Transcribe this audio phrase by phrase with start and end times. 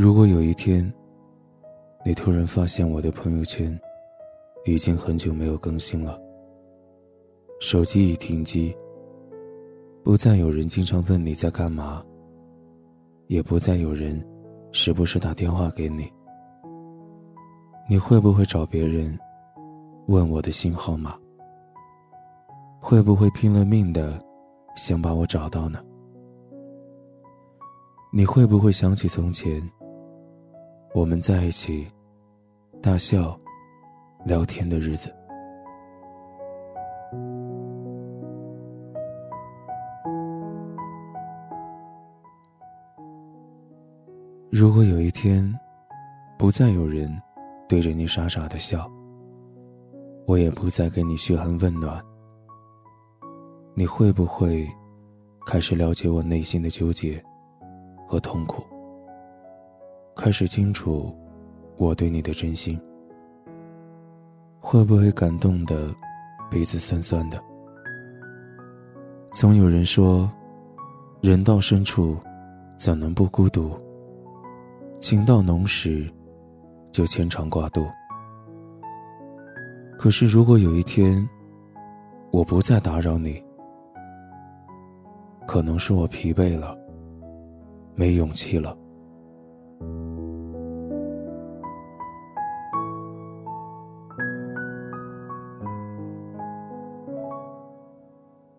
[0.00, 0.94] 如果有一天，
[2.04, 3.76] 你突然发现我的朋友圈
[4.64, 6.16] 已经很久没有更新了，
[7.58, 8.72] 手机已停机，
[10.04, 12.00] 不再有人经常问你在干嘛，
[13.26, 14.24] 也不再有人
[14.70, 16.08] 时不时打电话给你，
[17.90, 19.18] 你会不会找别人
[20.06, 21.18] 问我的新号码？
[22.80, 24.24] 会不会拼了命的
[24.76, 25.80] 想把我找到呢？
[28.12, 29.60] 你会不会想起从前？
[30.94, 31.86] 我们在一起
[32.80, 33.38] 大笑、
[34.24, 35.14] 聊天的日子。
[44.50, 45.54] 如果有一天，
[46.38, 47.14] 不再有人
[47.68, 48.90] 对着你傻傻的笑，
[50.26, 52.02] 我也不再给你嘘寒问暖，
[53.74, 54.66] 你会不会
[55.46, 57.22] 开始了解我内心的纠结
[58.08, 58.64] 和痛苦？
[60.18, 61.16] 开始清楚
[61.76, 62.76] 我对你的真心，
[64.58, 65.94] 会不会感动的
[66.50, 67.40] 鼻子酸酸的？
[69.30, 70.28] 总有人说，
[71.20, 72.18] 人到深处
[72.76, 73.78] 怎能不孤独？
[74.98, 76.12] 情到浓时
[76.90, 77.86] 就牵肠挂肚。
[79.96, 81.24] 可是如果有一天
[82.32, 83.40] 我不再打扰你，
[85.46, 86.76] 可能是我疲惫了，
[87.94, 88.76] 没勇气了。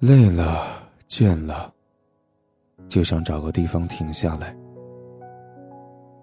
[0.00, 0.66] 累了，
[1.10, 1.70] 倦了，
[2.88, 4.56] 就想找个地方停下来。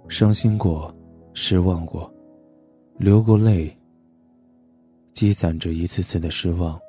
[0.10, 0.92] 伤心过，
[1.36, 2.12] 失望过，
[2.98, 3.72] 流过泪，
[5.14, 6.80] 积攒着一次次的失望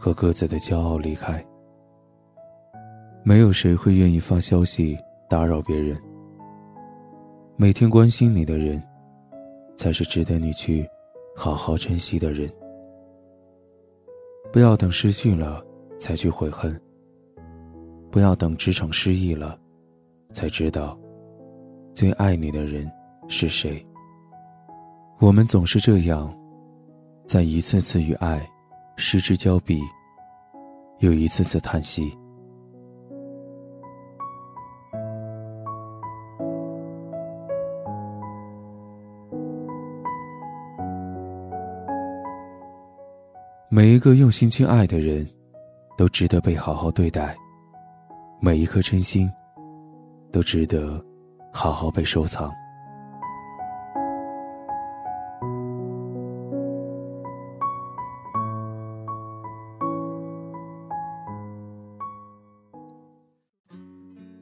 [0.00, 1.44] 和各自的骄傲离开。
[3.22, 5.94] 没有谁会愿意发消息打扰别人。
[7.56, 8.82] 每天关心你的人，
[9.76, 10.88] 才是值得你去
[11.36, 12.50] 好好珍惜的人。
[14.52, 15.62] 不要等失去了
[15.98, 16.80] 才去悔恨。
[18.10, 19.58] 不要等职场失意了，
[20.32, 20.98] 才知道
[21.94, 22.90] 最爱你的人
[23.28, 23.86] 是谁。
[25.18, 26.34] 我们总是这样，
[27.26, 28.48] 在一次次与爱
[28.96, 29.78] 失之交臂，
[31.00, 32.17] 又一次次叹息。
[43.70, 45.28] 每一个用心去爱的人，
[45.98, 47.36] 都值得被好好对待；
[48.40, 49.30] 每一颗真心，
[50.32, 51.04] 都值得
[51.52, 52.50] 好好被收藏。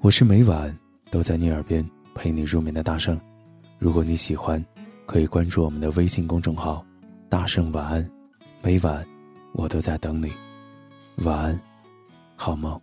[0.00, 0.72] 我是每晚
[1.10, 1.84] 都在你耳边
[2.15, 3.20] 陪你入眠的大圣。
[3.76, 4.65] 如果你喜欢，
[5.04, 6.86] 可以关注我们的微信公众号
[7.28, 8.09] “大圣晚安”，
[8.62, 9.04] 每晚。
[9.59, 10.31] 我都在等你，
[11.25, 11.59] 晚安，
[12.37, 12.78] 好梦。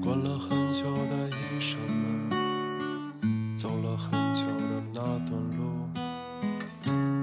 [0.00, 5.90] 关了很久的一扇门，走了很久的那段路，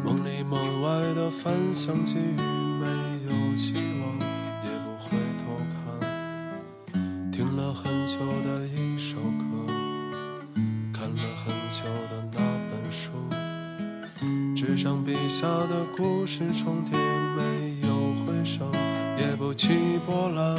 [0.03, 2.35] 梦里梦外的翻墙际遇，
[2.81, 2.85] 没
[3.23, 3.73] 有情
[15.41, 17.87] 下的故事重叠，没有
[18.25, 18.69] 回声，
[19.17, 20.57] 也不起波澜。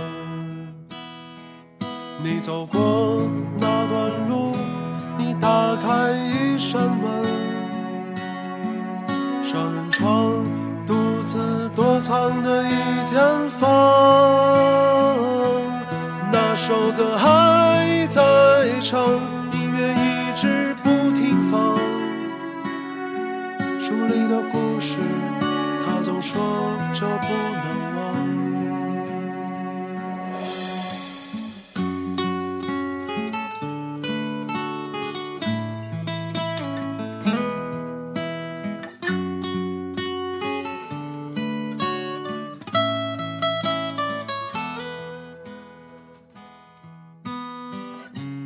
[2.23, 4.57] 你走过那段路，
[5.19, 7.05] 你打开一扇门，
[9.45, 10.33] 双人床，
[10.87, 10.95] 独
[11.27, 13.21] 自躲藏的一间
[13.51, 13.69] 房。
[16.33, 19.30] 那首歌还在唱。
[23.91, 24.99] 书里的故事，
[25.85, 26.41] 他总说
[26.95, 27.67] 着不能
[27.97, 27.99] 忘。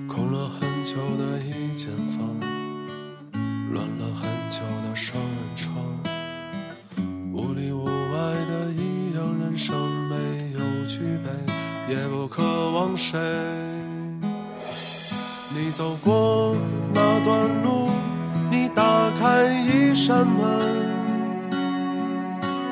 [0.09, 1.34] 空了很久的
[13.07, 13.21] 谁。
[15.51, 16.57] 你走过
[16.95, 17.91] 那段路，
[18.51, 18.83] 你打
[19.21, 20.41] 开一扇门，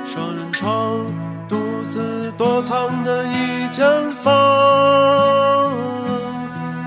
[0.07, 1.05] 双人床，
[1.47, 3.85] 独自躲藏的一间
[4.23, 4.33] 房。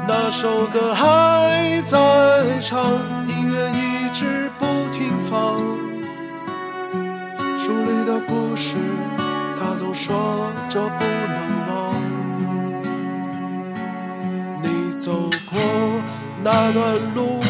[0.08, 2.82] 那首歌还在唱，
[3.28, 5.56] 音乐一直不停放。
[7.60, 8.76] 书里的故事，
[9.56, 11.38] 他总说着不能
[11.68, 11.85] 忘。
[14.98, 15.12] 走
[15.52, 15.60] 过
[16.42, 17.42] 那段路，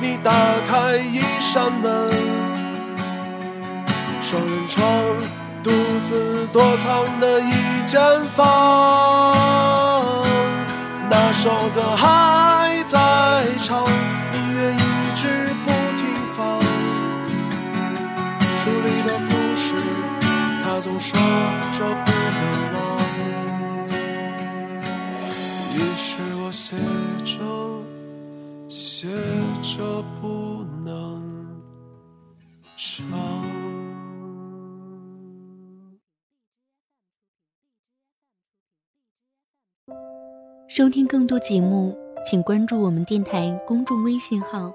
[0.00, 0.32] 你打
[0.68, 2.10] 开一扇门，
[4.20, 4.84] 双人床，
[5.62, 5.70] 独
[6.02, 7.52] 自躲藏的一
[7.86, 8.00] 间
[8.34, 9.36] 房。
[11.08, 12.98] 那首歌还在
[13.58, 13.84] 唱，
[14.34, 15.28] 音乐一直
[15.64, 16.04] 不停
[16.36, 16.60] 放。
[18.58, 19.74] 书里的故事，
[20.64, 21.18] 他总说
[21.72, 22.89] 着不能忘。
[26.52, 26.76] 写
[27.24, 27.84] 着，
[28.68, 29.06] 写
[29.62, 31.62] 着不能
[32.76, 33.06] 唱。
[40.68, 44.72] 收听更多节目，请关注我们电台公众微信号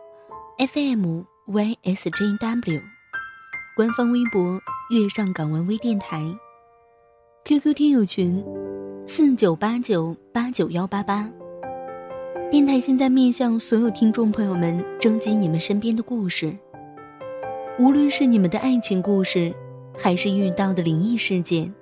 [0.58, 2.82] FM YSJW，
[3.76, 4.62] 官方微博
[4.92, 6.24] “月上港湾微电台
[7.44, 8.42] ”，QQ 听友群
[9.08, 11.30] 四九八九八九幺八八。
[12.52, 16.56] 电台现在面向所有听众朋友们征集你们身边的故事，
[17.80, 19.52] 无论是你们的爱情故事，
[19.98, 21.74] 还是遇到的灵异事件，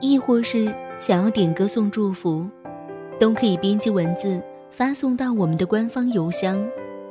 [0.00, 2.46] 亦或是想要点歌送祝福。
[3.18, 6.62] 都可以编辑文字发送到我们的官方邮箱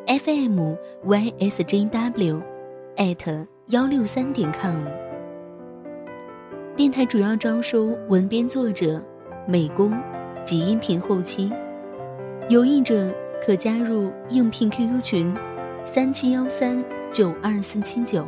[0.08, 0.76] ，fm
[1.06, 2.42] ysjw，
[2.98, 4.76] 艾特幺六三点 com。
[6.76, 9.02] 电台主要招收文编作者、
[9.48, 9.94] 美工
[10.44, 11.50] 及音频后期，
[12.52, 13.10] 有意者
[13.42, 15.34] 可加入应聘 QQ 群：
[15.86, 18.28] 三七幺三九二四七九。